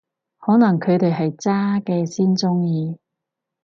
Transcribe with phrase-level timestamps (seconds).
[0.39, 2.97] 可能佢哋係渣嘅先鍾意